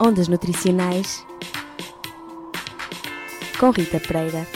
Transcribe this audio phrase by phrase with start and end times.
[0.00, 1.26] Ondas Nutricionais
[3.58, 4.46] com Rita Pereira.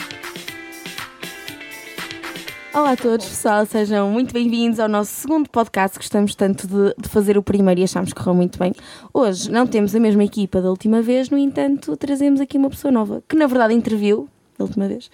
[2.73, 5.99] Olá a todos, pessoal, sejam muito bem-vindos ao nosso segundo podcast.
[5.99, 8.73] Gostamos tanto de, de, fazer o primeiro e achamos que correu muito bem.
[9.13, 12.93] Hoje não temos a mesma equipa da última vez, no entanto, trazemos aqui uma pessoa
[12.93, 15.11] nova que, na verdade, interviu da última vez,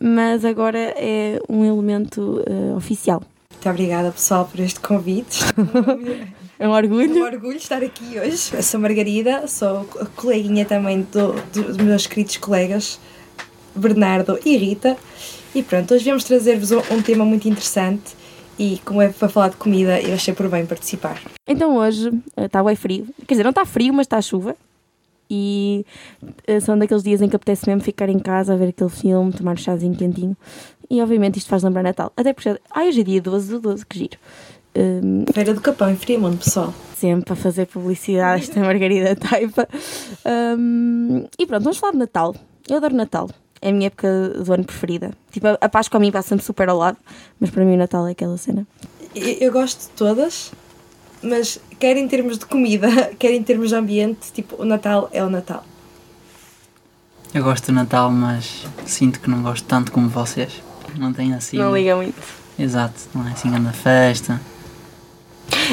[0.00, 3.22] mas agora é um elemento uh, oficial.
[3.52, 5.38] Muito obrigada, pessoal, por este convite.
[6.60, 7.18] É um orgulho.
[7.18, 8.50] É um orgulho estar aqui hoje.
[8.52, 13.00] Eu sou Margarida, sou coleguinha também do, do, dos meus queridos colegas
[13.74, 14.94] Bernardo e Rita.
[15.54, 18.14] E pronto, hoje viemos trazer-vos um, um, tema muito interessante
[18.58, 21.18] e como é para falar de comida, eu achei por bem participar.
[21.48, 23.06] Então hoje está bem frio.
[23.26, 24.54] Quer dizer, não está frio, mas está chuva.
[25.30, 25.86] E
[26.22, 29.32] uh, são daqueles dias em que apetece mesmo ficar em casa a ver aquele filme,
[29.32, 30.36] tomar um chazinho quentinho.
[30.90, 32.12] E obviamente isto faz lembrar Natal.
[32.14, 34.18] Até porque, ai, hoje é dia 12 do 12, que giro.
[34.74, 36.72] Um, Feira do Capão em Fremont, pessoal.
[36.96, 39.68] Sempre a fazer publicidade, esta Margarida Taipa.
[40.58, 42.34] Um, e pronto, vamos falar de Natal.
[42.68, 43.30] Eu adoro Natal.
[43.60, 44.08] É a minha época
[44.42, 45.12] do ano preferida.
[45.30, 46.96] Tipo, a Páscoa a mim passa-me super ao lado,
[47.38, 48.66] mas para mim o Natal é aquela cena.
[49.14, 50.52] Eu, eu gosto de todas,
[51.22, 55.22] mas quer em termos de comida, quer em termos de ambiente, tipo, o Natal é
[55.22, 55.64] o Natal.
[57.34, 60.62] Eu gosto do Natal, mas sinto que não gosto tanto como vocês.
[60.96, 61.58] Não tenho assim.
[61.58, 62.20] Não liga muito.
[62.58, 64.40] Exato, não é assim grande festa.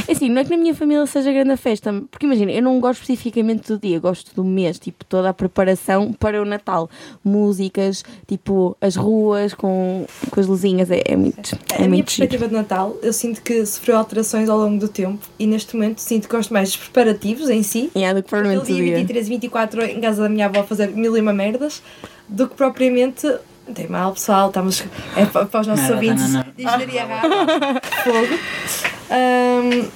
[0.07, 2.61] É assim, não é que na minha família seja grande a festa, porque imagina, eu
[2.61, 6.89] não gosto especificamente do dia, gosto do mês, tipo, toda a preparação para o Natal.
[7.23, 11.57] Músicas, tipo, as ruas com, com as luzinhas, é, é muito.
[11.71, 12.49] É a muito minha perspectiva giro.
[12.49, 16.27] de Natal, eu sinto que sofreu alterações ao longo do tempo e neste momento sinto
[16.27, 17.91] que gosto mais dos preparativos em si.
[17.95, 18.95] É, do que propriamente do dia.
[18.97, 21.81] 23 e 24 em casa da minha avó a fazer mil e uma merdas,
[22.27, 23.27] do que propriamente
[23.67, 24.83] não tem mal, pessoal, estamos.
[25.15, 26.71] É para, os nossos Não, ouvintes não, não.
[26.71, 27.81] rápida.
[28.03, 28.96] Fogo.
[29.09, 29.87] Um,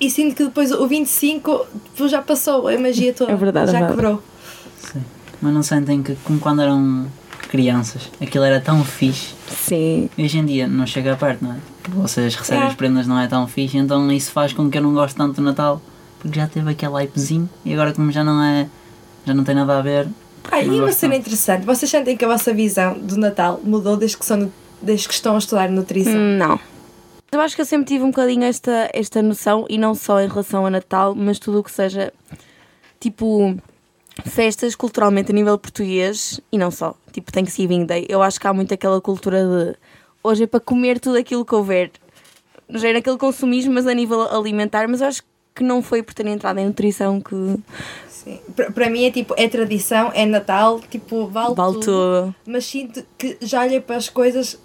[0.00, 3.32] e sinto que depois o 25 depois já passou a magia toda.
[3.32, 3.96] É verdade, Já é verdade.
[4.00, 4.22] quebrou.
[4.78, 5.02] Sim.
[5.42, 7.06] Mas não sentem que, como quando eram
[7.48, 9.34] crianças, aquilo era tão fixe.
[9.48, 10.08] Sim.
[10.18, 11.56] Hoje em dia não chega a perto, não é?
[11.88, 12.66] Vocês recebem É.
[12.66, 15.36] as prendas, não é tão fixe, então isso faz com que eu não goste tanto
[15.36, 15.80] do Natal,
[16.20, 18.68] porque já teve aquele hypezinho e agora, como já não é.
[19.24, 20.06] já não tem nada a ver.
[20.50, 24.16] Ah, e uma cena interessante, vocês sentem que a vossa visão do Natal mudou desde
[24.16, 24.50] que, são,
[24.80, 26.14] desde que estão a estudar nutrição?
[26.14, 26.58] Não.
[27.30, 30.28] Eu acho que eu sempre tive um bocadinho esta, esta noção, e não só em
[30.28, 32.12] relação a Natal, mas tudo o que seja
[32.98, 33.56] tipo
[34.24, 38.06] festas culturalmente a nível português e não só, tipo Thanksgiving Day.
[38.08, 39.76] Eu acho que há muito aquela cultura de
[40.24, 41.90] hoje é para comer tudo aquilo que houver.
[42.70, 45.22] Já era aquele consumismo, mas a nível alimentar, mas eu acho
[45.54, 47.34] que não foi por ter entrado em nutrição que
[48.08, 48.40] Sim.
[48.74, 51.84] Para- mim é tipo, é tradição, é Natal, tipo, vale, vale tudo.
[51.84, 52.34] tudo.
[52.46, 54.58] mas sinto que já olhei para as coisas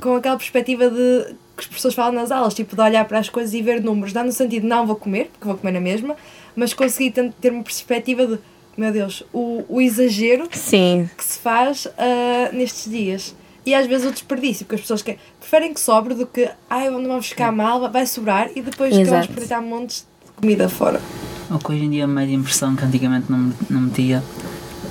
[0.00, 3.28] com aquela perspectiva de que as pessoas falam nas aulas, tipo de olhar para as
[3.28, 5.80] coisas e ver números, dá no sentido de não vou comer, porque vou comer na
[5.80, 6.16] mesma,
[6.56, 8.38] mas consegui ter uma perspectiva de
[8.76, 13.34] meu Deus, o, o exagero Sim, que se faz ah, nestes dias.
[13.64, 16.90] E às vezes o desperdício, porque as pessoas que, preferem que sobre do que ai,
[16.90, 19.10] não vamos ficar mal, vai sobrar e depois Exato.
[19.10, 21.00] vamos perder montes de comida fora.
[21.48, 24.22] O que hoje em dia me mete impressão que antigamente não, não metia.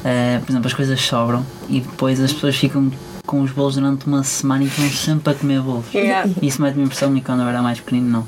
[0.05, 2.89] é, por exemplo, as coisas sobram e depois as pessoas ficam
[3.25, 5.93] com os bolos durante uma semana e estão sempre a comer bolos.
[5.93, 6.29] Yeah.
[6.41, 8.27] Isso mete-me impressão e quando eu era mais pequenino não.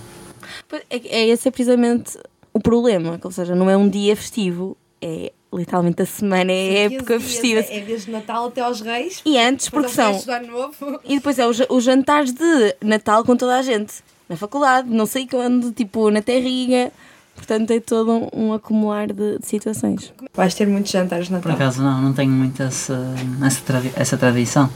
[0.67, 2.17] Pois, É, é esse é precisamente
[2.53, 6.89] o problema, que, ou seja, não é um dia festivo, é literalmente a semana, é
[6.89, 7.59] Sim, época 15 festiva.
[7.59, 9.21] É, é desde Natal até aos Reis.
[9.25, 10.11] E antes, porque são.
[10.11, 10.99] Reis do Ano Novo.
[11.03, 13.95] E depois é os jantares de Natal com toda a gente.
[14.27, 16.91] Na faculdade, não sei quando, tipo, na terrinha.
[17.35, 20.13] Portanto, é todo um, um acumular de, de situações.
[20.33, 21.55] Vais ter muitos jantares de Por Natal.
[21.55, 23.13] acaso não, não tenho muito essa,
[23.45, 24.69] essa, essa tradição.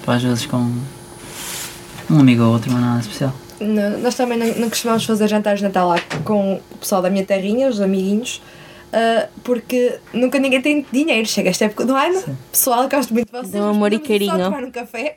[0.00, 0.72] Tipo, às vezes com
[2.10, 3.32] um amigo ou outro, mas nada especial.
[3.60, 7.08] Não, nós também não, não costumamos fazer jantares de Natal lá com o pessoal da
[7.08, 8.42] minha terrinha, os amiguinhos,
[8.92, 11.26] ah, porque nunca ninguém tem dinheiro.
[11.26, 13.52] Chega esta época do ano, pessoal, eu gosto muito de vocês.
[13.52, 14.32] Dão amor e carinho.
[14.32, 15.16] Só tomar um café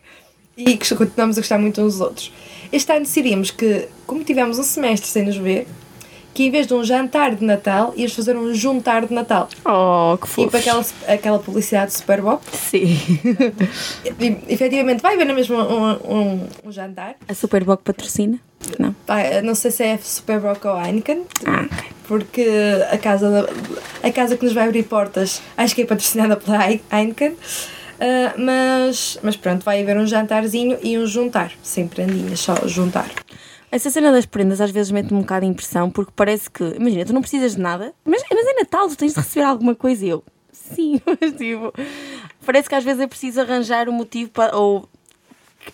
[0.58, 2.34] e que continuamos a gostar muito uns dos outros.
[2.72, 5.68] Este ano decidimos que, como tivemos um semestre sem nos ver,
[6.34, 9.50] que em vez de um jantar de Natal, ias fazer um juntar de Natal.
[9.66, 10.58] Oh, que Tipo fofo.
[10.58, 12.40] aquela, aquela publicidade de Super Bowl.
[12.52, 12.98] Sim.
[14.20, 17.16] E, efetivamente vai haver na mesma um, um, um jantar.
[17.28, 18.40] A Superboc patrocina?
[18.78, 18.96] Não.
[19.08, 21.90] Vai, não sei se é Super Bowl ou Heineken, Ah, ok.
[22.08, 22.46] porque
[22.92, 23.50] a casa,
[24.04, 27.36] a casa que nos vai abrir portas acho que é patrocinada pela Hei- Heineken.
[28.02, 33.10] Ah, mas, mas pronto, vai haver um jantarzinho e um juntar, sem prendinhas, só juntar.
[33.72, 37.06] Essa cena das prendas às vezes mete-me um bocado de impressão porque parece que, imagina,
[37.06, 40.06] tu não precisas de nada, mas, mas é Natal, tu tens de receber alguma coisa
[40.06, 40.24] e eu.
[40.52, 41.72] Sim, mas tipo,
[42.46, 44.90] parece que às vezes é preciso arranjar um motivo para, ou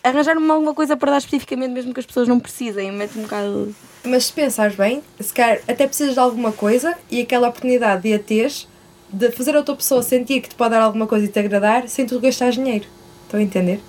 [0.04, 2.92] arranjar-me alguma coisa para dar especificamente, mesmo que as pessoas não precisem.
[2.92, 3.74] Mete um bocado.
[4.04, 8.14] Mas se pensares bem, se calhar até precisas de alguma coisa e aquela oportunidade de
[8.14, 8.68] a teres,
[9.10, 11.88] de fazer a outra pessoa sentir que te pode dar alguma coisa e te agradar
[11.88, 12.86] sem tu gastar dinheiro.
[13.24, 13.80] Estão a entender?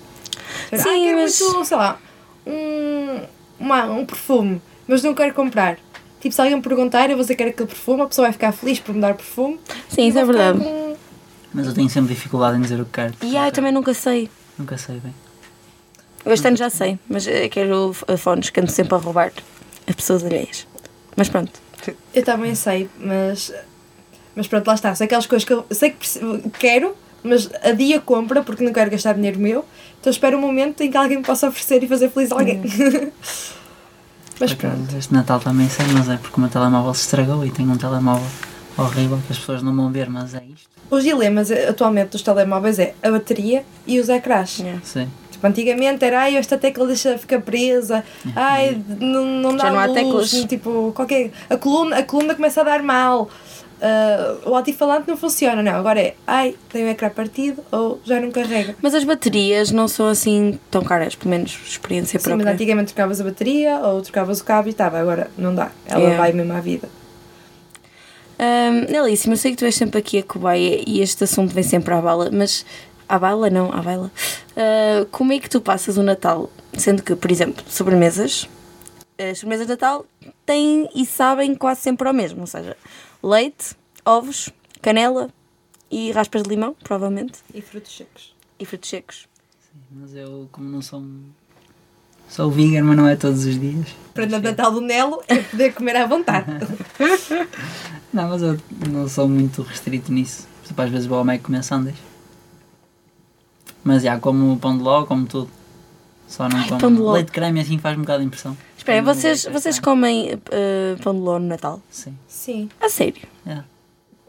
[0.73, 1.99] Sim, ah, mas- muito, sei lá,
[2.45, 3.21] um,
[3.59, 5.77] uma- um perfume, mas não quero comprar.
[6.19, 8.33] Tipo, se alguém me perguntar, eu vou dizer que quero aquele perfume, a pessoa vai
[8.33, 9.59] ficar feliz por me dar perfume.
[9.89, 10.59] Sim, isso é verdade.
[10.59, 10.95] com-
[11.53, 13.13] Mas eu tenho sempre dificuldade em dizer o que quero.
[13.23, 14.29] E ah, eu também nunca sei.
[14.57, 15.13] Nunca sei bem.
[16.25, 19.31] Eu Este ano já sei, mas eh, quero f- fones que ando sempre a roubar
[19.87, 20.67] as pessoas alheias.
[21.15, 21.51] Mas pronto.
[22.13, 23.53] Eu também sei, mas.
[24.35, 24.93] Mas pronto, lá está.
[24.93, 28.91] São aquelas coisas que eu sei que quero, mas a dia compra porque não quero
[28.91, 29.65] gastar dinheiro meu.
[29.99, 32.61] Então espero um momento em que alguém me possa oferecer e fazer feliz alguém.
[34.39, 34.97] mas Por acaso, pronto.
[34.97, 37.77] Este Natal também sei, mas é porque o meu telemóvel se estragou e tenho um
[37.77, 38.27] telemóvel
[38.77, 40.69] horrível que as pessoas não vão ver, mas é isto.
[40.89, 44.59] Os dilemas eh, atualmente dos telemóveis é a bateria e os ecrãs.
[44.59, 44.81] Yeah.
[44.83, 45.09] Sim.
[45.31, 48.03] Tipo, antigamente era, ai, esta tecla deixa ficar presa,
[48.35, 49.95] ai, não, não dá Já não há luz,
[50.31, 50.45] teclas.
[50.45, 51.31] tipo, qualquer...
[51.49, 53.29] A coluna, a coluna começa a dar mal,
[53.81, 58.19] ah, o altifalante não funciona, não, agora é, ai, tem o ecrã partido ou já
[58.19, 58.75] não carrega.
[58.81, 62.53] Mas as baterias não são assim tão caras, pelo menos experiência Sim, mas própria.
[62.53, 66.17] antigamente trocavas a bateria ou trocavas o cabo e estava, agora não dá, ela Yeah.
[66.17, 66.89] vai mesmo à vida.
[68.39, 71.63] Um, Nelíssimo, eu sei que tu és sempre aqui a cobaia e este assunto vem
[71.63, 72.65] sempre à bala, mas
[73.09, 74.11] à bala não, à baila.
[74.55, 76.49] Uh, como é que tu passas o Natal?
[76.77, 78.47] Sendo que, por exemplo, sobremesas,
[79.17, 80.05] as sobremesas de Natal
[80.45, 82.75] têm e sabem quase sempre ao mesmo, ou seja,
[83.23, 83.75] leite,
[84.05, 84.49] ovos,
[84.81, 85.29] canela
[85.89, 88.35] e raspas de limão, provavelmente, E frutos secos.
[88.59, 89.27] e frutos secos.
[89.91, 91.23] Mas eu, como não sou um.
[92.29, 93.87] Sou vegan, mas não é todos os dias.
[94.13, 96.45] Prenda de Natal do Nelo é poder comer à vontade.
[98.13, 98.57] Não, mas eu
[98.89, 100.47] não sou muito restrito nisso.
[100.65, 101.95] Tipo, às vezes vou ao Mac comer sandes.
[103.83, 105.49] Mas já, como pão de ló, como tudo.
[106.27, 106.79] Só não como.
[106.81, 107.13] pão de ló.
[107.13, 108.57] Leite de creme assim faz um bocado de impressão.
[108.95, 109.83] Como vocês, vocês creme.
[109.83, 111.81] comem uh, pão de ló no Natal?
[111.89, 112.17] Sim.
[112.27, 112.69] Sim.
[112.81, 113.21] A sério?
[113.45, 113.59] É.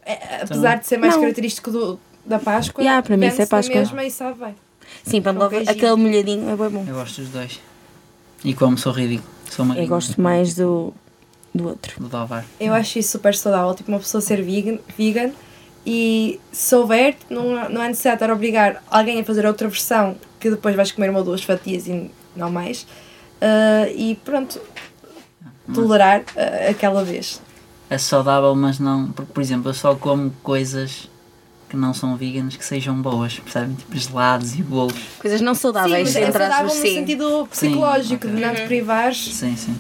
[0.05, 1.21] É, apesar de ser mais Não.
[1.21, 3.77] característico do, da Páscoa, Yeah, para mim isso é Páscoa.
[3.77, 4.55] mesma e sabe bem.
[5.03, 6.85] Sim, pão de ló, aquele molhadinho é bem bom.
[6.89, 7.61] Eu gosto dos dois.
[8.45, 9.29] E como sou ridículo.
[9.51, 10.95] Sou uma Eu gosto mais do,
[11.55, 12.01] do outro.
[12.01, 12.45] do Dovar.
[12.59, 15.31] Eu acho isso super saudável, tipo uma pessoa ser vegan, vegan
[15.85, 20.17] e se souber, não, não é necessário estar a obrigar alguém a fazer outra versão
[20.41, 22.87] que depois vais comer uma ou duas fatias e não mais.
[23.41, 24.61] Ah, e pronto,
[25.75, 27.41] tolerar ah, aquela vez.
[27.91, 29.11] É saudável, mas não.
[29.13, 31.09] Porque, por exemplo, eu só como coisas
[31.69, 33.75] que não são veganas que sejam boas, percebem?
[33.75, 34.95] Tipo gelados e bolos.
[35.19, 36.95] Coisas não Sim, saudáveis, mas é entre saudável aspas, no sim.
[36.95, 38.37] sentido psicológico, ok.
[38.37, 39.35] de não te privares.
[39.35, 39.77] Sim, sim.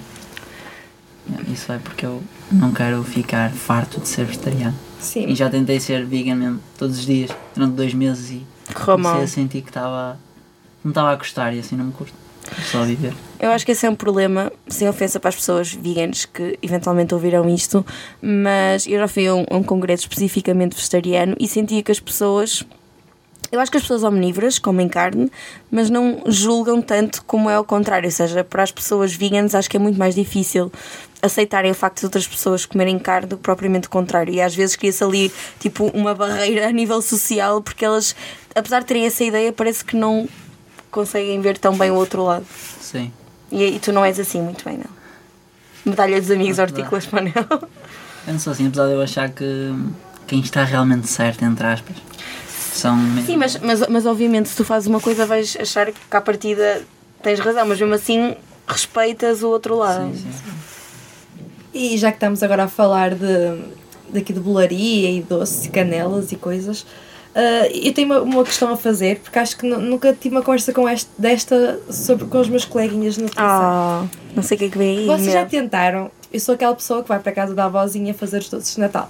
[1.52, 4.74] Isso é porque eu não quero ficar farto de ser vegetariano.
[5.00, 8.98] Sim, E já tentei ser vegan mesmo todos os dias, durante dois meses e Correu
[8.98, 9.12] mal.
[9.12, 10.18] comecei a sentir que estava.
[10.82, 12.14] não estava a gostar e assim não me curto.
[12.70, 12.84] Só.
[13.40, 17.14] Eu acho que esse é um problema, sem ofensa para as pessoas veganas que eventualmente
[17.14, 17.84] ouviram isto,
[18.20, 22.64] mas eu já fui a um, um congresso especificamente vegetariano e sentia que as pessoas.
[23.50, 25.30] Eu acho que as pessoas omnívoras comem carne,
[25.70, 28.06] mas não julgam tanto como é ao contrário.
[28.06, 30.70] Ou seja, para as pessoas veganas acho que é muito mais difícil
[31.22, 34.34] aceitarem o facto de outras pessoas comerem carne do que propriamente o contrário.
[34.34, 38.14] E às vezes cria-se ali tipo uma barreira a nível social porque elas,
[38.54, 40.28] apesar de terem essa ideia, parece que não
[40.90, 42.46] conseguem ver tão bem o outro lado.
[42.80, 43.12] Sim.
[43.50, 44.98] E, e tu não és assim, muito bem, não.
[45.84, 47.68] Medalha dos amigos Ah, hortícolas para o Nel.
[48.26, 49.74] Eu não sou assim, apesar de eu achar que
[50.26, 51.96] quem está realmente certo, entre aspas,
[52.72, 53.26] são mesmo.
[53.26, 56.82] Sim, mas, mas, mas obviamente se tu fazes uma coisa vais achar que à partida
[57.22, 60.12] tens razão, mas mesmo assim respeitas o outro lado.
[60.14, 60.52] Sim, sim.
[61.72, 63.62] E já que estamos agora a falar de,
[64.10, 66.84] daqui de bolaria e doces e canelas e coisas,
[67.40, 70.42] ah, eu tenho uma, uma questão a fazer, porque acho que nu- nunca tive uma
[70.42, 73.44] conversa com este, desta sobre, com os meus coleguinhas de nutrição.
[73.46, 74.04] Ah,
[74.34, 75.06] não sei o que é que vem aí.
[75.06, 78.38] Vocês já tentaram, eu sou aquela pessoa que vai para a casa da avózinha fazer
[78.40, 79.08] os doces de Natal.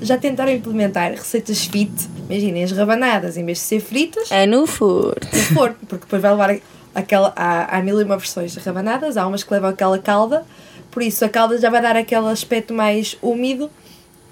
[0.00, 1.90] Já tentaram implementar receitas fit?
[2.30, 5.26] Imaginem, as rabanadas, em vez de ser fritas, É no furto.
[5.36, 6.56] no forno, porque depois vai levar
[6.94, 7.32] aquela.
[7.34, 10.44] Há, há mil e uma versões de rabanadas, há umas que levam aquela calda,
[10.92, 13.68] por isso a calda já vai dar aquele aspecto mais úmido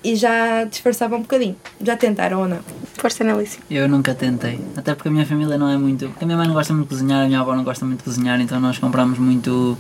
[0.05, 1.57] e já disfarçava um bocadinho.
[1.81, 2.59] Já tentaram ou não?
[2.95, 3.61] Força Nelícia.
[3.71, 4.61] Eu nunca tentei.
[4.76, 6.09] Até porque a minha família não é muito.
[6.09, 7.99] Porque a minha mãe não gosta muito de cozinhar, a minha avó não gosta muito
[7.99, 9.76] de cozinhar, então nós compramos muito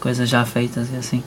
[0.00, 1.22] coisas já feitas e assim.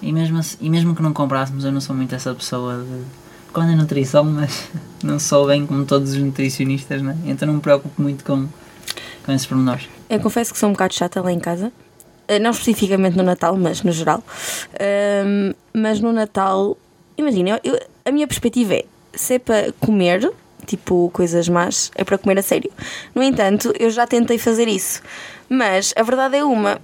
[0.00, 3.22] E mesmo, assim- e mesmo que não comprássemos, eu não sou muito essa pessoa de.
[3.52, 4.68] Quando é nutrição, mas
[5.04, 7.16] não sou bem como todos os nutricionistas, né?
[7.24, 8.48] Então não me preocupo muito com,
[9.24, 9.88] com esses pormenores.
[10.10, 11.70] Eu confesso que sou um bocado chata lá em casa.
[12.28, 14.22] Eh, Não especificamente no Natal, mas no geral.
[14.80, 16.76] Ahm, mas no Natal,
[17.16, 20.30] imagina, eu- a minha perspectiva é: se é para comer,
[20.66, 22.70] tipo coisas más, é para comer a sério.
[23.14, 25.02] No entanto, eu já tentei fazer isso,
[25.48, 26.80] mas a verdade é uma: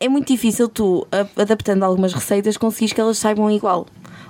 [0.00, 1.06] é muito difícil tu,
[1.36, 3.86] adaptando algumas receitas, conseguires que elas saibam igual.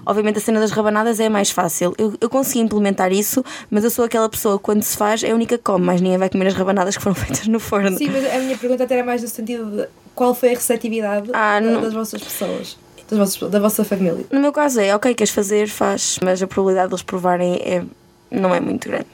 [0.07, 1.95] Obviamente a cena das rabanadas é mais fácil.
[1.97, 5.31] Eu, eu consegui implementar isso, mas eu sou aquela pessoa que quando se faz é
[5.31, 7.97] a única que come, mas ninguém vai comer as rabanadas que foram feitas no forno.
[7.97, 11.31] Sim, mas a minha pergunta até era mais no sentido de qual foi a receptividade
[11.33, 12.76] Ah, não- das vossas pessoas,
[13.08, 14.25] das vossas, da vossa família.
[14.30, 17.82] No meu caso é, ok, queres fazer, faz, mas a probabilidade de eles provarem é,
[18.30, 19.06] não é muito grande.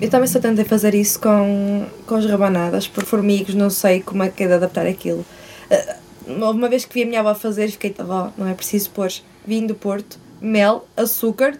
[0.00, 4.22] Eu também só tentei fazer isso com, com as rabanadas, por formigos, não sei como
[4.22, 5.24] é que é de adaptar aquilo.
[5.70, 5.96] Ah,
[6.28, 9.10] Houve uma vez que vi a minha avó fazer, fiquei, avó, não é preciso pôr
[9.46, 11.58] vinho do Porto, mel, açúcar.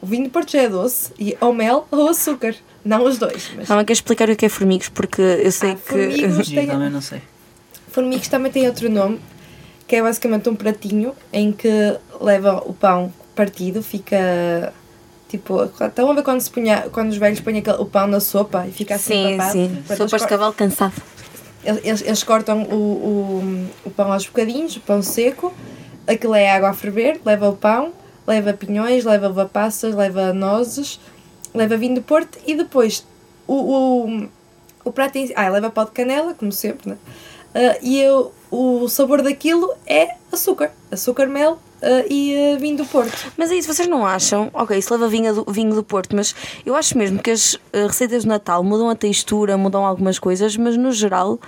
[0.00, 2.54] O vinho do Porto já é doce, e ou mel ou açúcar.
[2.84, 4.88] Não os dois, mas Calma, queres explicar o que é formigos?
[4.88, 5.80] Porque eu sei Ah, que.
[5.82, 6.48] formigos.
[6.48, 7.20] Tem- também não sei.
[7.88, 9.20] formigos também tem outro nome,
[9.86, 11.68] que é basicamente um pratinho em que
[12.20, 14.72] leva o pão partido, fica
[15.28, 15.64] tipo.
[15.64, 18.72] Estão a ver quando, se punha, quando os velhos põem o pão na sopa e
[18.72, 19.52] fica assim sim, empapado?
[19.52, 19.84] sim.
[19.88, 20.94] Eles Sopas de cavalo cansado.
[21.64, 25.52] Eles, eles- cortam o, o, o pão aos bocadinhos, o pão seco,
[26.06, 27.92] aquilo é água a ferver, leva o pão,
[28.26, 31.00] leva pinhões, leva uva passas, leva nozes,
[31.52, 33.04] leva vinho do Porto e depois
[33.48, 34.28] o, o,
[34.84, 36.98] o prato em ah, leva pó de canela, como sempre, né?
[37.52, 42.86] Ah, e eu, o sabor daquilo é açúcar, açúcar, mel ah, e ah, vinho do
[42.86, 43.32] Porto.
[43.36, 44.50] Mas é isso, vocês não acham?
[44.52, 46.34] Ok, isso leva vinho do, vinho do Porto, mas
[46.64, 50.56] eu acho mesmo que as eh, receitas de Natal mudam a textura, mudam algumas coisas,
[50.56, 51.38] mas no geral,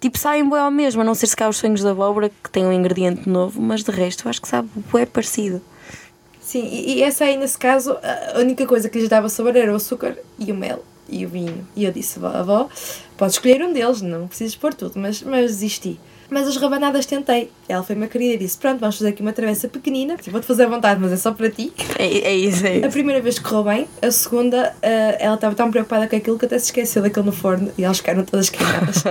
[0.00, 2.50] tipo, saem bem ao mesmo, a não ser se cá os sonhos da abóbora, que
[2.50, 5.60] tem um ingrediente novo, mas de resto eu acho que sabe é parecido.
[6.40, 7.96] Sim, e, e essa aí, nesse caso,
[8.34, 11.28] a única coisa que lhes dava sabor era o açúcar e o mel e o
[11.28, 11.66] vinho.
[11.74, 12.68] E eu disse, "Vó, avó,
[13.16, 15.98] podes escolher um deles, não precisas pôr tudo, mas, mas desisti.
[16.34, 17.48] Mas as rabanadas tentei.
[17.68, 20.64] Ela foi uma querida e disse, pronto, vamos fazer aqui uma travessa pequenina, vou-te fazer
[20.64, 21.72] à vontade, mas é só para ti.
[21.96, 22.88] É, é isso, é A isso.
[22.90, 26.58] primeira vez correu bem, a segunda, eh, ela estava tão preocupada com aquilo que até
[26.58, 29.04] se esqueceu daquilo no forno e elas ficaram todas queimadas.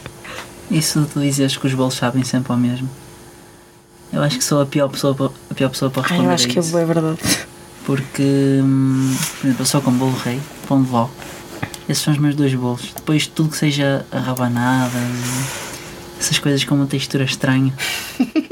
[0.70, 2.88] Isso de tu dizes que os bolos sabem sempre ao mesmo.
[4.10, 6.34] Eu acho que sou a pior pessoa para, a pior pessoa para Ai, responder eu
[6.34, 6.78] acho a que isso.
[6.78, 7.18] é verdade.
[7.84, 8.22] Porque,
[8.62, 11.10] hum, por exemplo, eu sou com bolo rei, pão de vó.
[11.86, 12.94] Esses são os meus dois bolos.
[12.96, 14.92] Depois tudo que seja rabanadas,
[16.22, 17.72] essas coisas com uma textura estranha,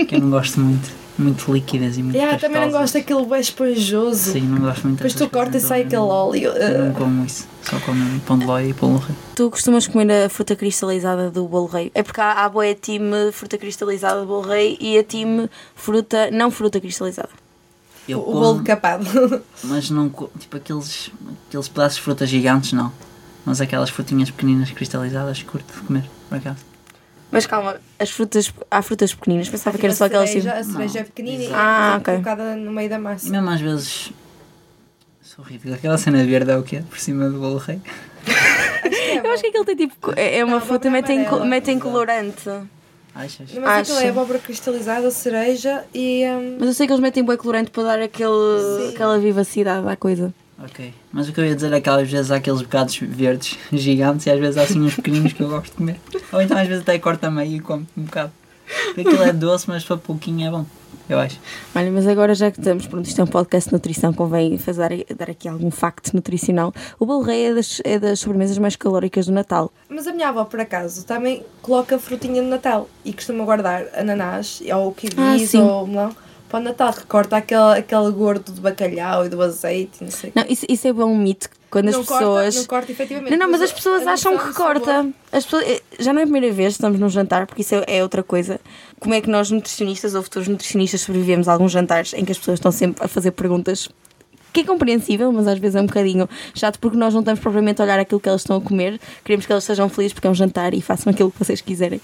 [0.09, 1.01] que eu não gosto muito.
[1.19, 4.33] Muito líquidas e muito yeah, também não gosto daquilo bem esponjoso.
[4.33, 6.55] Sim, não gosto muito Depois tu cortas e coisas, sai então aquele óleo.
[6.59, 7.47] não- Eu não eh, como isso.
[7.63, 9.17] Só como pão de ló e pão de rei.
[9.37, 11.91] Tu costumas comer a fruta cristalizada do bolo rei?
[11.95, 16.31] É porque há, há boa time fruta cristalizada do bolo rei e a time fruta,
[16.31, 17.29] não fruta cristalizada.
[18.09, 19.43] Eu o como, bolo capado.
[19.65, 20.09] mas não
[20.39, 21.11] tipo aqueles,
[21.49, 22.91] aqueles pedaços de frutas gigantes, não.
[23.45, 26.70] Mas aquelas frutinhas pequeninas cristalizadas, curto de comer, por acaso.
[27.33, 30.61] Mas calma, as frutas, há frutas pequeninas, pensava que era só a aquelas cereja, tipo.
[30.61, 31.51] a cereja é pequenina e.
[31.53, 32.15] Ah, é ok.
[32.15, 33.29] colocada no meio da E massa.
[33.31, 34.13] mesmo às vezes.
[35.23, 35.75] Sou horrível.
[35.75, 36.83] Aquela cena verde é o quê?
[36.91, 37.81] Por cima do bolo rei.
[39.25, 40.13] Eu acho que aquilo tem tipo.
[40.17, 42.49] É é uma Não, fruta, metem, metem colorante.
[43.15, 43.51] Achas?
[43.55, 44.07] Mas aquilo Acho.
[44.07, 46.25] é abóbora cristalizada, cereja e.
[46.27, 48.31] hum, Mas eu sei que eles metem boi colorante para dar aquele,
[48.89, 48.95] Sim.
[48.95, 50.33] aquela vivacidade à coisa.
[50.63, 50.93] Ok.
[51.13, 54.27] Mas o que eu ia dizer é que às vezes há aqueles bocados verdes gigantes
[54.27, 55.97] e às vezes há assim uns pequeninos que eu gosto de comer.
[56.33, 58.31] Ou então às vezes até corto a meio e como um bocado.
[58.87, 60.65] Porque aquilo é doce, mas para pouquinho é bom.
[61.09, 61.41] Eu acho.
[61.75, 65.05] Olha, mas agora já que estamos, pronto, isto é um podcast de nutrição, convém fazer,
[65.17, 66.73] dar aqui algum facto nutricional.
[67.01, 69.73] O bolo rei é das, é das sobremesas mais calóricas do Natal.
[69.89, 74.63] Mas a minha avó, por acaso, também coloca frutinha no Natal e costuma guardar ananás
[74.73, 75.61] ou Ah, kiwis sim.
[75.61, 76.15] ou melão
[76.51, 76.93] para o Natal.
[76.93, 80.33] Recorta aquele, aquele gordo do bacalhau e do azeite, não sei.
[80.35, 82.55] Não, isso, isso é bom um mito, quando as não pessoas...
[82.55, 83.31] corta, não corta efetivamente.
[83.31, 85.09] Não, não, mas as pessoas acham que corta.
[85.33, 87.75] As pessoas, eh, já não é a primeira vez que estamos num jantar, porque isso
[87.77, 88.61] é, é outra coisa.
[88.99, 92.39] Como é que nós, nutricionistas ou futuros nutricionistas, sobrevivemos a alguns jantares em que as
[92.39, 93.89] pessoas estão sempre a fazer perguntas
[94.53, 97.81] que é compreensível, mas às vezes é um bocadinho chato porque nós não estamos propriamente
[97.81, 99.01] a olhar aquilo que elas estão a comer.
[99.25, 102.01] Queremos que elas sejam felizes porque é um jantar e façam aquilo que vocês quiserem.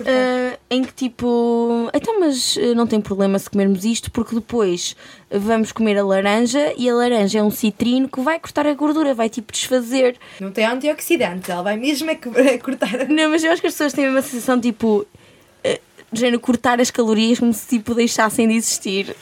[0.00, 4.96] Ah, em que tipo, então, mas eh, não tem problema se comermos isto porque depois
[5.30, 9.14] vamos comer a laranja e a laranja é um citrino que vai cortar a gordura,
[9.14, 10.16] vai tipo desfazer.
[10.40, 13.08] Não tem antioxidantes, ela vai mesmo é é cortar.
[13.08, 15.06] Não, mas eu acho que as pessoas têm uma sensação tipo.
[15.62, 15.80] eh,
[16.12, 19.14] De género, cortar as calorias como se tipo deixassem de existir.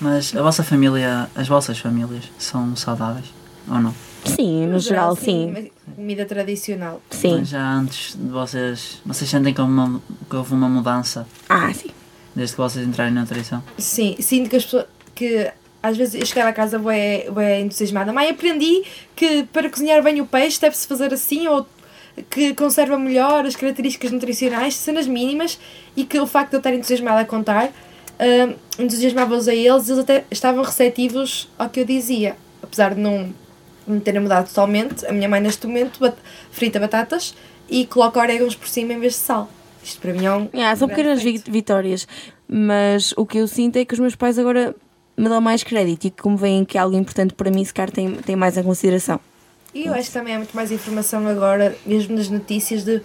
[0.00, 3.26] Mas a vossa família, as vossas famílias, são saudáveis?
[3.68, 3.94] Ou não?
[4.24, 5.50] Sim, no, geral, sim.
[5.52, 7.00] mas Comida tradicional.
[7.10, 7.38] Sim.
[7.40, 9.00] Mas já antes de vocês.
[9.04, 11.90] Vocês sentem que houve uma, que houve uma mudança Ah, sim.
[12.34, 13.62] desde que vocês entrarem na nutrição?
[13.78, 14.86] Sim, sinto que as pessoas.
[15.14, 15.50] que
[15.82, 18.12] às vezes eu chegar a casa bué, bué entusiasmada.
[18.12, 18.82] Mãe, aprendi
[19.16, 21.66] que para cozinhar bem o peixe deve-se fazer assim ou
[22.28, 25.58] que conserva melhor as características nutricionais, cenas mínimas
[25.96, 27.70] e que o facto de eu estar entusiasmada a contar
[28.20, 32.36] hum, entusiasmava-os a eles e eles até estavam receptivos ao que eu dizia.
[32.62, 33.32] apesar de não,
[33.86, 36.18] não terem mudado totalmente, a minha mãe neste momento bat-
[36.52, 37.34] frita batatas
[37.68, 39.48] e coloca orégãos por cima em vez de sal.
[39.82, 40.48] Isto para mim é um.
[40.54, 41.50] Yeah, são pequenas feito.
[41.50, 42.06] vitórias,
[42.46, 44.74] mas o que eu sinto é que os meus pais agora
[45.16, 47.72] me dão mais crédito e que como veem que é algo importante para mim, se
[47.72, 49.18] calhar têm, têm mais em consideração.
[49.74, 53.00] E eu acho que também há muito mais informação agora, mesmo nas notícias, de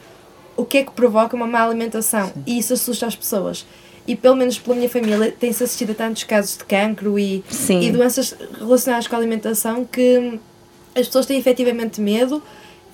[0.57, 2.31] o que é que provoca uma má alimentação.
[2.45, 3.65] E isso assusta as pessoas.
[4.07, 7.81] E pelo menos pela minha família tem-se assistido a tantos casos de cancro e, Sim.
[7.81, 10.39] e doenças relacionadas com a alimentação que
[10.95, 12.41] as pessoas têm efetivamente medo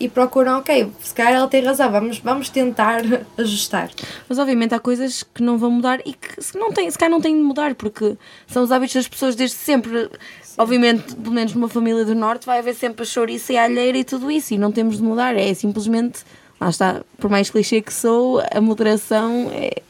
[0.01, 3.03] e procuram, ok, se calhar ela tem razão, vamos, vamos tentar
[3.37, 3.91] ajustar.
[4.27, 7.11] Mas obviamente há coisas que não vão mudar e que se, não têm, se calhar
[7.11, 10.09] não têm de mudar, porque são os hábitos das pessoas desde sempre.
[10.57, 13.95] Obviamente, pelo menos numa família do Norte, vai haver sempre a chouriça e a alheira
[13.95, 15.35] e tudo isso, e não temos de mudar.
[15.35, 16.21] É simplesmente,
[16.59, 19.83] lá está, por mais clichê que sou, a moderação é.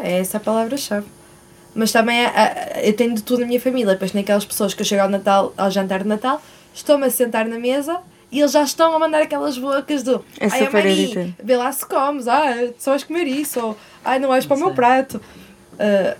[0.02, 1.06] é essa a palavra-chave.
[1.74, 2.30] Mas também há-
[2.76, 3.92] há- eu tenho de tudo na minha família.
[3.92, 6.42] Depois tem aquelas pessoas que eu chego ao Natal, ao jantar de Natal,
[6.74, 7.98] estou-me a sentar na mesa
[8.30, 11.84] e eles já estão a mandar aquelas bocas do É Ai, Mari, vê lá se
[11.86, 15.20] comes, ah, só vais comer isso, ou ai, não vais para o meu prato.
[15.78, 16.16] Ah,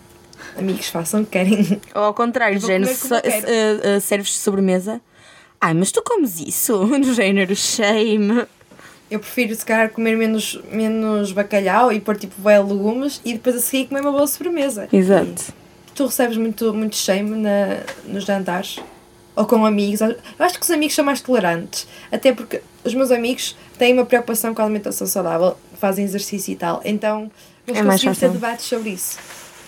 [0.59, 1.81] amigos, façam o que querem.
[1.95, 5.01] Ou ao contrário, género, so- eh, eh, serves de sobremesa.
[5.61, 6.77] Ai, mas tu comes isso?
[6.99, 8.47] No género, shame.
[9.13, 13.55] Eu prefiro, se calhar, comer menos, menos bacalhau e pôr tipo bué legumes e depois
[13.55, 14.89] a seguir comer uma boa sobremesa.
[14.91, 15.53] Exato.
[15.95, 18.79] Tu recebes muito, muito shame na, nos jantares?
[19.37, 20.01] Ou com amigos?
[20.01, 21.87] Eu acho que os amigos são mais tolerantes.
[22.11, 26.57] Até porque os meus amigos têm uma preocupação com a alimentação saudável, fazem exercício e
[26.57, 26.81] tal.
[26.83, 27.31] Então,
[27.67, 29.19] nós É conseguimos ter debates sobre isso.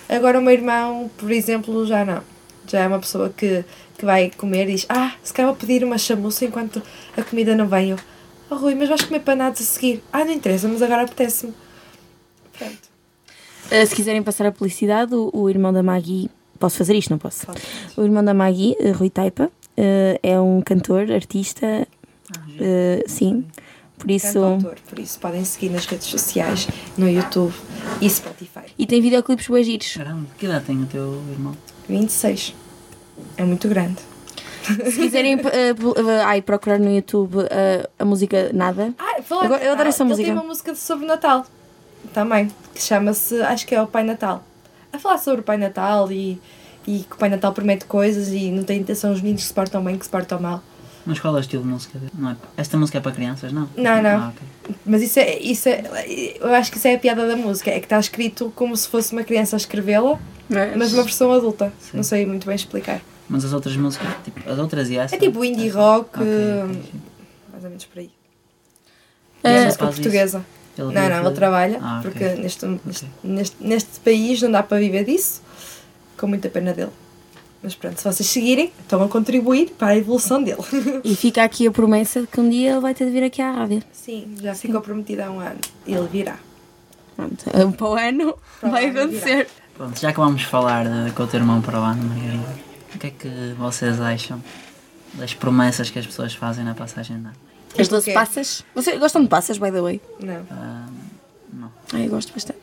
[0.08, 2.22] Agora, o meu irmão, por exemplo, já não.
[2.66, 3.62] Já é uma pessoa que,
[3.98, 6.82] que vai comer e diz: Ah, se calhar vou pedir uma chamuça enquanto
[7.14, 7.90] a comida não vem.
[7.90, 7.98] Eu,
[8.54, 10.02] oh Rui, mas vais comer panados a seguir?
[10.12, 11.54] Ah, não interessa, mas agora apetece-me.
[12.56, 12.94] Pronto.
[13.66, 16.30] Uh, se quiserem passar a publicidade, o, o irmão da Maggie.
[16.58, 17.10] Posso fazer isto?
[17.10, 17.46] Não posso.
[17.96, 21.86] O irmão da Maggie, uh, Rui Taipa, uh, é um cantor, artista.
[22.30, 23.44] uh, sim.
[23.98, 24.40] Por isso.
[24.40, 26.68] Cantautor, por isso podem seguir nas redes sociais,
[26.98, 27.54] no YouTube
[28.00, 28.64] e Spotify.
[28.78, 29.94] E tem videoclipes bué giros.
[29.96, 31.56] Caramba, que idade tem o teu irmão?
[31.88, 32.54] 26.
[33.36, 34.13] É muito grande.
[34.64, 37.46] Se quiserem uh, uh, ai, procurar no YouTube uh,
[37.98, 38.94] a música Nada.
[38.98, 40.26] Ah, Agora- eu adoro Natal, essa ele música.
[40.28, 41.46] tem uma música sobre Natal
[42.12, 44.44] também, que chama-se, acho que é o Pai Natal.
[44.92, 46.40] A falar sobre o Pai Natal e,
[46.86, 49.54] e que o Pai Natal promete coisas e não tem intenção os meninos que se
[49.54, 50.62] portam bem, que se portam mal.
[51.06, 51.98] Mas qual é o estilo de música?
[52.16, 52.36] Não é?
[52.56, 53.68] Esta música é para crianças, não?
[53.76, 54.10] Não, não.
[54.10, 54.76] Ah, ok.
[54.86, 55.82] Mas isso é, isso é,
[56.40, 58.88] eu acho que isso é a piada da música, é que está escrito como se
[58.88, 60.18] fosse uma criança a escrevê-la,
[60.76, 61.72] mas uma versão adulta.
[61.78, 61.96] Sim.
[61.98, 63.00] Não sei muito bem explicar.
[63.28, 65.14] Mas as outras músicas, tipo, as outras e essa?
[65.14, 66.26] É tipo indie rock, Ok,
[66.64, 67.00] ok, sim.
[67.50, 68.10] mais ou menos por aí.
[69.42, 69.94] É música isso?
[69.94, 70.44] portuguesa.
[70.76, 72.10] Ele Não, não, ele trabalha, Ah, ok.
[72.10, 75.40] porque neste, neste, neste, neste país não dá para viver disso,
[76.18, 76.90] com muita pena dele.
[77.62, 80.58] Mas pronto, se vocês seguirem, estão a contribuir para a evolução dele.
[81.02, 83.40] E fica aqui a promessa de que um dia ele vai ter de vir aqui
[83.40, 83.82] à rádio.
[83.92, 85.60] Sim, já ficou prometido há um ano.
[85.86, 86.36] Ele virá.
[87.16, 89.48] Pronto, uh, para o ano Para vai acontecer.
[89.76, 92.44] Pronto, já que vamos falar de, com o teu irmão para o ano, Margarida,
[92.94, 93.28] o que é que
[93.58, 94.42] vocês acham
[95.14, 97.36] das promessas que as pessoas fazem na passagem de ano?
[97.70, 98.12] As Tipo o 12 quê?
[98.12, 98.64] passas.
[98.74, 100.00] Vocês gostam de passas, by the way?
[100.20, 100.46] Não.
[100.50, 100.86] Ah,
[101.52, 102.58] não, Ah, eu gosto bastante.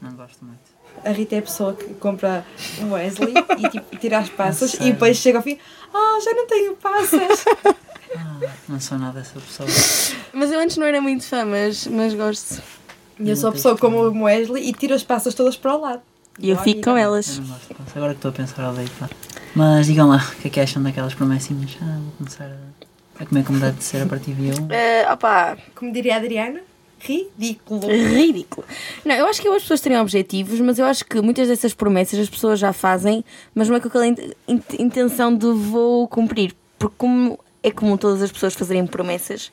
[0.00, 0.58] não gosto muito.
[1.04, 2.44] A Rita é a pessoa que compra
[2.80, 5.58] um Wesley e tipo, tira as passas e depois chega ao fim,
[5.94, 7.44] ah, já não tenho passas.
[8.12, 9.68] Ah, não sou nada dessa pessoa.
[10.32, 12.60] Mas eu antes não era muito fã, mas, mas gosto.
[13.20, 15.76] E eu sou a pessoa que come o Wesley e tira as passas todas para
[15.76, 16.02] o lado.
[16.36, 16.90] E eu fico com Rita.
[16.90, 17.38] Eu elas.
[17.38, 17.92] não gosto de passar.
[17.98, 19.08] Agora que estou a pensar ao deitar.
[19.54, 21.76] Mas digam lá, o que é que acham daquelas promessinhas?
[21.82, 24.64] Ah, vou começar a, a comer como deve de ser a partir de um.
[24.66, 26.60] Uh, opa, Como diria a Adriana,
[27.00, 27.88] ridículo.
[27.88, 28.66] ridículo.
[29.04, 32.18] Não, eu acho que as pessoas teriam objetivos, mas eu acho que muitas dessas promessas
[32.20, 36.54] as pessoas já fazem, mas não é com aquela in- in- intenção de vou cumprir.
[36.78, 39.50] Porque como é comum todas as pessoas fazerem promessas,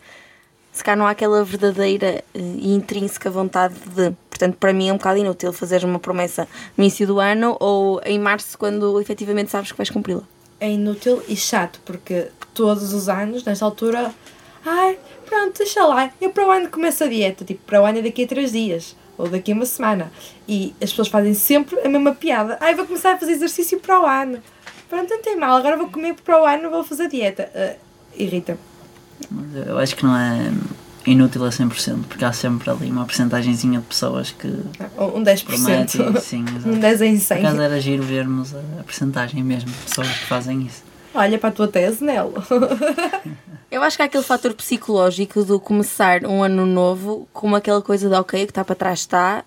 [0.77, 4.13] se cá não há aquela verdadeira eh, e intrínseca vontade de.
[4.29, 7.99] Portanto, para mim é um bocado inútil fazer uma promessa no início do ano ou
[8.05, 10.21] em março, quando efetivamente sabes que vais cumpri-la.
[10.59, 14.13] é inútil e chato, porque todos os anos, nesta altura,
[14.65, 17.99] ai, pronto, deixa lá, eu para o ano começo a dieta, tipo, para o ano
[17.99, 20.11] é daqui a três dias, ou daqui a uma semana.
[20.47, 23.99] E as pessoas fazem sempre a mesma piada, ai, vou começar a fazer exercício para
[23.99, 24.39] o ano.
[24.89, 27.51] Pronto, não tem mal, agora vou comer para o ano, vou fazer dieta.
[27.55, 27.75] Ah,
[28.15, 28.57] Irrita.
[29.31, 30.51] Mas eu- acho que não é
[31.05, 34.47] inútil a 100%, porque há sempre ali uma porcentagenzinha de pessoas que
[34.97, 35.45] Um 10%.
[35.45, 36.21] prometem.
[36.21, 36.75] Sim, Um exato.
[36.79, 37.37] 10 em Por 100.
[37.39, 40.83] acaso era giro vermos a, a porcentagem mesmo de pessoas que fazem isso.
[41.13, 42.33] Olha para a tua tese, Nelo.
[43.71, 48.07] Eu acho que há aquele fator psicológico do começar um ano novo com aquela coisa
[48.09, 49.43] de ok, o que está para trás está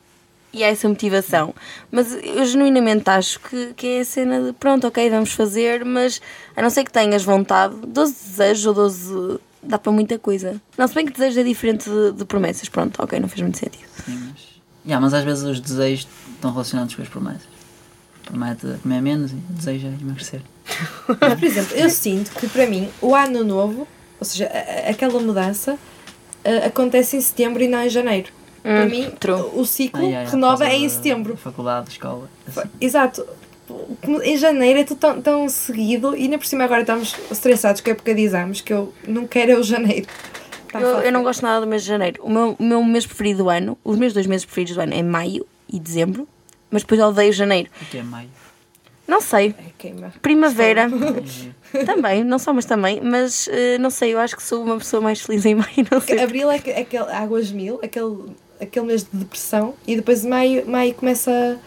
[0.52, 1.54] e há essa motivação.
[1.90, 6.20] Mas eu genuinamente acho que, que é a cena de pronto, ok, vamos fazer, mas
[6.56, 9.38] a não ser que tenhas vontade, 12 desejos ou 12.
[9.62, 10.60] dá para muita coisa.
[10.76, 13.58] Não, se bem que desejos é diferente de, de promessas, pronto, ok, não fez muito
[13.58, 13.84] sentido.
[14.04, 14.50] Sim, mas.
[14.86, 17.48] Yeah, mas às vezes os desejos estão relacionados com as promessas.
[18.24, 20.40] Promete comer menos e deseja emagrecer.
[21.20, 23.88] Mas, por exemplo, eu sinto que para mim o ano novo,
[24.20, 25.76] ou seja, a- a- aquela mudança,
[26.44, 28.30] eh, acontece em setembro e não em janeiro.
[28.62, 29.40] Para Hum, mim, true.
[29.54, 31.36] o ciclo Ah, yeah, yeah, renova é em setembro.
[31.36, 32.28] Faculdade, escola.
[32.46, 32.68] assim.
[32.80, 33.26] Exato.
[34.24, 37.88] Em janeiro é tudo tão, tão seguido e ainda por cima agora estamos estressados com
[37.90, 40.06] a época de exames que eu não quero é o janeiro.
[40.72, 42.20] Tá Eu, eu não gosto nada do mês de janeiro.
[42.24, 44.94] O meu, o meu mês preferido do ano, os meus dois meses preferidos do ano
[44.94, 46.26] é maio e dezembro,
[46.70, 47.70] mas depois odeio janeiro.
[47.80, 48.28] O que é maio?
[49.06, 49.54] Não sei.
[49.58, 50.12] É, queima.
[50.22, 50.88] Primavera.
[51.74, 53.00] É, também, não só, mas também.
[53.00, 56.00] Mas eh, não sei, eu acho que sou uma pessoa mais feliz em maio, não
[56.00, 56.20] sei.
[56.20, 58.16] Abril é que- aquele águas mil, aquele,
[58.60, 61.58] aquele mês de depressão e depois maio, maio começa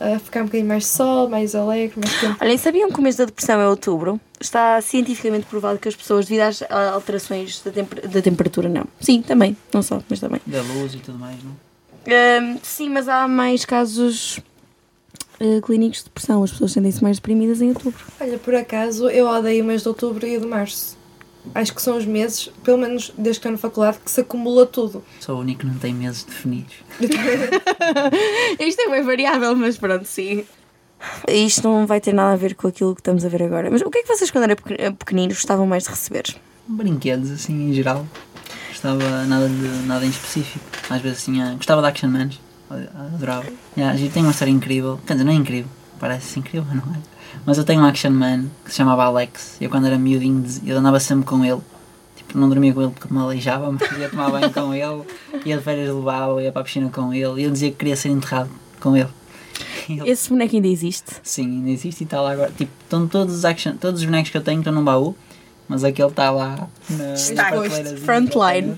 [0.00, 2.36] a ficar um bocadinho mais sol, mais alegre, mais tempo.
[2.40, 4.20] Olhem, sabiam que o mês da depressão é outubro?
[4.40, 8.84] Está cientificamente provado que as pessoas, devido às a- alterações da, temper- da temperatura, não.
[9.00, 10.40] Sim, também, não só, mas também.
[10.46, 11.52] Da luz e tudo mais, não?
[12.64, 14.40] Sim, mas há mais casos
[15.38, 16.42] eh, clínicos de depressão.
[16.42, 18.04] As pessoas sentem-se mais deprimidas em outubro.
[18.20, 20.96] Olha, por acaso eu odeio o mês de outubro e o de março.
[21.54, 24.64] Acho que são os meses, pelo menos desde que estou na faculdade, que se acumula
[24.64, 25.04] tudo.
[25.20, 26.74] Sou o único que não tem meses definidos.
[28.58, 30.44] Isto é bem variável, mas pronto, sim.
[31.28, 33.70] Isto não vai ter nada a ver com aquilo que estamos a ver agora.
[33.70, 36.24] Mas o que é que vocês, quando eram pequ- pequeninos, gostavam mais de receber?
[36.68, 38.06] Brinquedos, assim, em geral.
[38.68, 40.64] Gostava nada de nada em específico.
[40.88, 41.54] Às vezes tinha.
[41.54, 42.30] Gostava de Action Man.
[43.14, 43.46] Adorava.
[43.76, 44.98] Yeah, tem uma história incrível.
[45.06, 45.70] Quer dizer, não é incrível.
[45.98, 46.98] Parece incrível, não é?
[47.46, 49.56] Mas eu tenho um Action Man que se chamava Alex.
[49.60, 51.60] Eu quando era miudinho, eu andava sempre com ele.
[52.16, 55.02] Tipo, não dormia com ele porque me aleijava, mas ia tomar banho com ele.
[55.44, 57.40] Ia de férias levá-lo, ia para a piscina com ele.
[57.40, 59.08] E ele dizia que queria ser enterrado com ele.
[59.88, 61.12] Ele- Esse boneco ainda existe.
[61.22, 62.52] Sim, ainda existe e está lá agora.
[62.56, 65.16] Tipo, estão todos os, action, todos os bonecos que eu tenho estão num baú,
[65.68, 67.50] mas aquele está lá na Está
[68.04, 68.76] frontline.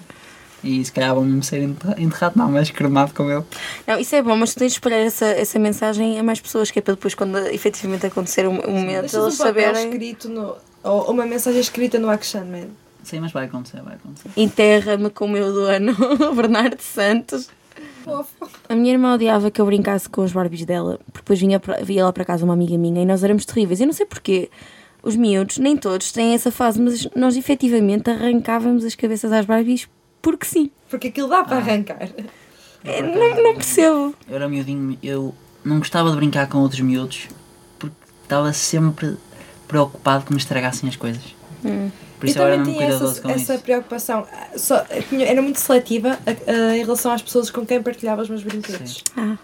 [0.65, 3.45] E se calhar vão mesmo ser enterra- enterrado, não, mas cremado com ele.
[3.87, 6.71] Não, isso é bom, mas tu tens de espalhar essa, essa mensagem a mais pessoas,
[6.71, 9.89] que é para depois, quando efetivamente acontecer o o momento, Deixas eles um papel saberem.
[9.91, 12.69] escrito no, ou uma mensagem escrita no Action Man.
[13.03, 14.31] Sim, mas vai acontecer, vai acontecer.
[14.37, 15.95] Enterra-me com o meu dono,
[16.35, 17.49] Bernardo Santos.
[18.03, 18.49] Fofo.
[18.69, 21.79] A minha irmã odiava que eu brincasse com os Barbies dela, porque depois vinha, pra-
[21.83, 23.81] vinha lá para casa uma amiga minha e nós éramos terríveis.
[23.81, 24.49] Eu não sei porquê.
[25.03, 29.87] Os miúdos, nem todos, têm essa fase, mas nós efetivamente arrancávamos as cabeças às Barbies
[30.25, 30.71] porque sim.
[30.89, 32.09] Porque aquilo dá para arrancar.
[32.85, 34.15] É, não, não percebo.
[34.29, 35.35] Eu era miudinho, eu
[35.65, 37.29] não gostava de brincar com outros miúdos
[37.79, 39.17] porque estava sempre
[39.69, 41.23] preocupado que me estragassem as coisas.
[42.19, 43.63] Por isso eu eu era tinha cuidadoso essa, com essa isso.
[43.63, 44.27] preocupação.
[44.33, 48.23] Ah, Só, tinha- era muito seletiva ah, ah, em relação às pessoas com quem partilhava
[48.23, 49.03] os meus brinquedos.
[49.17, 49.37] Ah.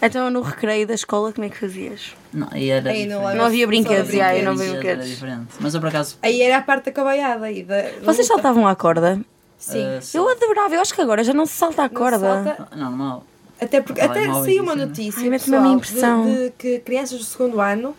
[0.00, 2.12] Então no recreio da escola, como é que fazias?
[2.32, 3.22] Não, aí era Aí não.
[3.34, 4.60] Não havia brinquedos, já, eu não brinquedos.
[4.60, 5.08] vi Era brinquedos.
[5.08, 5.46] diferente.
[5.60, 6.18] Mas eu por acaso.
[6.22, 7.40] Aí era a parte da cabaiada.
[7.64, 9.20] Da, da Vocês saltavam à corda?
[9.58, 9.98] Sim.
[10.00, 10.18] sim.
[10.18, 12.18] Eu adorava, eu acho que agora já não se salta à Não corda.
[12.18, 13.24] salta- Não, normal.
[13.60, 14.86] Até porque até saiu uma isso, né?
[14.86, 16.24] notícia Ai, mete-me a minha pessoal, impressão.
[16.26, 17.96] de, de que crianças do segundo ano,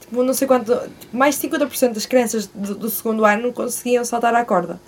[0.00, 4.04] tipo, não sei quanto, tipo, mais de 50% das crianças do, do segundo ano conseguiam
[4.04, 4.78] saltar à corda.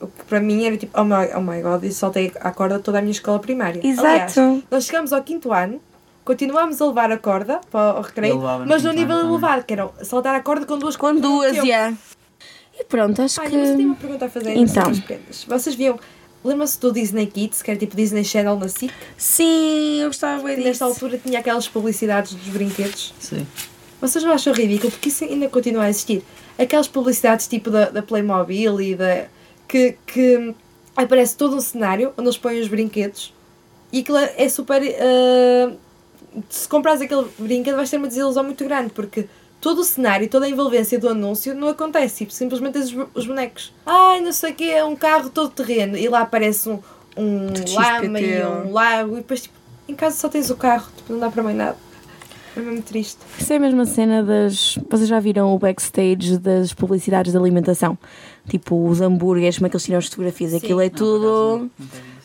[0.00, 2.78] O que para mim era tipo, oh my, oh my god, e saltei à corda
[2.80, 3.80] toda a minha escola primária.
[3.84, 4.06] Exato.
[4.40, 5.80] Aliás, nós chegamos ao quinto ano,
[6.24, 9.16] continuámos a levar a corda para o recreio, Eu levava no mas no quinto nível
[9.16, 9.38] ano também.
[9.38, 11.92] elevado, que era saltar a corda com duas Com duas, já.
[12.78, 13.84] E pronto, acho Olha, mas eu tenho que.
[13.84, 14.92] uma pergunta a fazer Então.
[15.00, 15.44] prendas.
[15.44, 15.98] Vocês viam,
[16.44, 18.92] lembram-se do Disney Kids, que era tipo Disney Channel na SIC?
[19.16, 20.68] Sim, eu gostava bem que disso.
[20.68, 23.12] nesta altura tinha aquelas publicidades dos brinquedos.
[23.20, 23.46] Sim.
[24.00, 24.92] Vocês não acham ridículo?
[24.92, 26.22] Porque isso ainda continua a existir.
[26.56, 29.26] Aquelas publicidades tipo da, da Playmobil e da.
[29.66, 30.54] que, que
[30.96, 33.32] aparece todo um cenário onde eles põem os brinquedos
[33.92, 34.82] e aquilo é super.
[34.82, 35.72] ah,
[36.48, 39.26] se comprares aquele brinquedo vais ter uma desilusão muito grande porque
[39.60, 42.18] todo o cenário, toda a envolvência do anúncio não acontece.
[42.18, 43.72] Tipo, simplesmente tens os, os bonecos.
[43.84, 46.78] Ai, não sei o que, é um carro todo terreno e lá aparece um,
[47.16, 49.54] um lama e um lago e depois tipo,
[49.88, 51.76] em casa só tens o carro, tipo, não dá para mais nada.
[52.56, 53.18] É mesmo triste.
[53.38, 54.78] Isso é a mesma cena das.
[54.90, 57.96] Vocês já viram o backstage das publicidades de alimentação?
[58.48, 60.50] Tipo, os hambúrgueres, como é que eles tiram as fotografias?
[60.50, 60.56] Sim.
[60.56, 61.22] Aquilo é Não, tudo.
[61.58, 62.17] não, isso.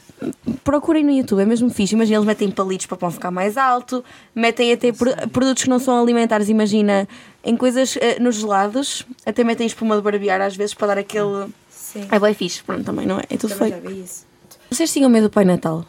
[0.64, 1.94] Procurem no YouTube, é mesmo fixe.
[1.96, 4.04] Imagina, eles metem palitos para o pão ficar mais alto,
[4.36, 7.08] metem até pro- produtos que não são alimentares, imagina,
[7.44, 11.48] em coisas eh, nos gelados, até metem espuma de barbear às vezes para dar aquele.
[11.70, 12.08] Sim.
[12.12, 13.24] É bem fixe, pronto, também não é?
[13.30, 13.78] É tudo feito.
[14.70, 15.86] Vocês tinham medo do Pai Natal?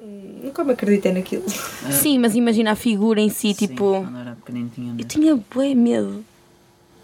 [0.00, 1.44] Hum, Nunca me acreditei naquilo.
[1.90, 4.02] Sim, mas imagina a figura em si, Sim, tipo.
[4.04, 5.08] Quando era pequenino tinha Eu medo.
[5.08, 6.24] tinha bué medo.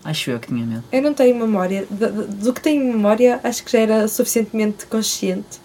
[0.05, 0.85] Acho eu que tinha medo.
[0.93, 1.87] Eu não tenho memória.
[1.91, 5.59] Do, do- do que tenho memória, acho que já era suficientemente consciente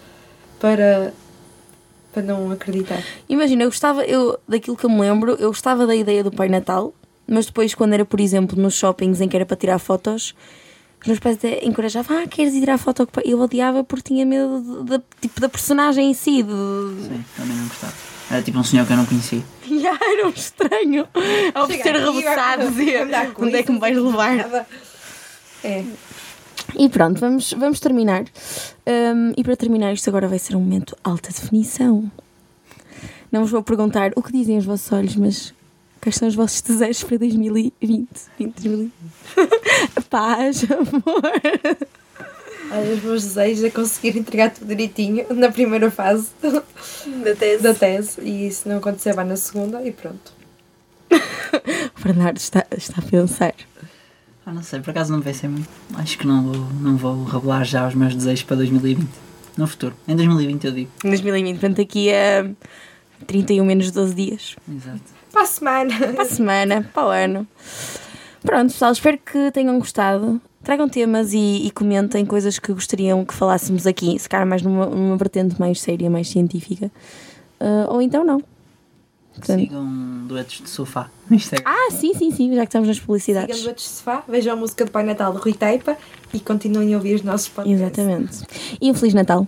[0.59, 1.13] para
[2.11, 3.03] para não acreditar.
[3.29, 6.49] Imagina, eu gostava, eu, daquilo que eu me lembro, eu gostava da ideia do Pai
[6.49, 6.91] Natal,
[7.27, 10.33] mas depois, quando era, por exemplo, nos shoppings em que era para tirar fotos,
[10.99, 13.05] os meus pais até encorajavam, ah, queres ir tirar foto?
[13.05, 16.41] com o pai?" Eu odiava porque tinha medo de- de- tipo, da personagem em si.
[16.41, 16.49] De...
[16.51, 17.93] Sim, também não gostava.
[18.31, 19.43] Era tipo um senhor que eu não conhecia.
[19.67, 21.07] E ah, era um estranho.
[21.53, 22.63] Ao ser rebuçado,
[23.35, 24.35] com onde é que me vais levar?
[24.35, 24.67] nada.
[25.63, 25.83] É.
[26.75, 28.23] E pronto, vamos, vamos terminar.
[28.87, 32.09] Hum, e para terminar, isto agora vai ser um momento alta definição.
[33.31, 35.53] Não vos vou perguntar o que dizem os vossos olhos, mas
[36.01, 38.07] quais são os vossos desejos para 2020?
[38.37, 38.93] 20, 2020?
[40.09, 41.31] Paz, amor.
[42.71, 47.63] Olha, os meus desejos é conseguir entregar tudo direitinho na primeira fase Da tese.
[47.63, 50.33] da tese e se não acontecer vai na segunda e pronto.
[51.99, 53.53] O Bernardo está, está a pensar.
[54.49, 55.69] Ah, não sei, por acaso não vai ser muito.
[55.93, 59.07] Acho que não vou, não vou revelar já os meus desejos para 2020.
[59.55, 59.95] No futuro.
[60.07, 60.91] Em 2020 eu digo.
[61.05, 62.49] Em 2020, portanto, daqui a
[63.27, 64.55] 31 menos 12 dias.
[64.67, 65.01] Exato.
[65.31, 65.93] Para a semana.
[66.13, 67.47] Para a semana, para o ano.
[68.41, 70.41] Pronto, pessoal, espero que tenham gostado.
[70.63, 74.87] Tragam temas e, e comentem coisas que gostariam que falássemos aqui, se calhar mais numa,
[74.87, 76.91] numa vertente mais séria, mais científica.
[77.59, 78.41] Ah, ou então não.
[79.39, 81.65] Portanto- Sigam duetos de sofá no Instagram.
[81.67, 83.61] Ah, sim, sim, sim, já que estamos nas Sigam publicidades.
[83.61, 85.97] do outro sofá, vejam a música do Pai Natal de Rui Teipa
[86.33, 87.81] e continuem a ouvir os nossos podcasts.
[87.81, 88.37] Exatamente.
[88.81, 89.47] E um Feliz Natal.